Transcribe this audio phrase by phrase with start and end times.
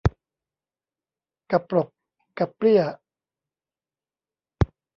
[1.51, 1.87] กะปลก
[2.37, 2.81] กะเปลี้ย